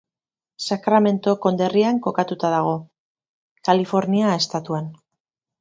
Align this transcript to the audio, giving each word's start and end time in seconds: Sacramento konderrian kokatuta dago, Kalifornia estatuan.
Sacramento 0.75 1.33
konderrian 1.43 2.01
kokatuta 2.07 2.53
dago, 2.55 2.73
Kalifornia 3.71 4.35
estatuan. 4.43 4.93